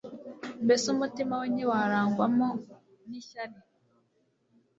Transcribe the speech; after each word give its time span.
mbese 0.63 0.85
umutima 0.95 1.33
we 1.41 1.45
ntiwarangwamo 1.53 2.49
n'ishyari. 3.09 3.57